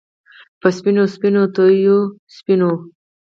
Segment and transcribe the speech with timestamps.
[0.59, 1.97] په سپینو، سپینو تتېو
[2.35, 2.71] سپینو